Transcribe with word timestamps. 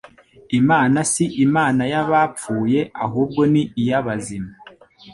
Imana 0.59 0.97
si 1.11 1.25
Imana 1.45 1.83
y'abapfuye 1.91 2.79
ahubwo 3.05 3.41
ni 3.51 3.63
iy'abazima.» 3.81 4.51